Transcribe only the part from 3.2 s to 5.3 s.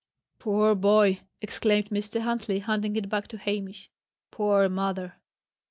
to Hamish. "Poor mother!"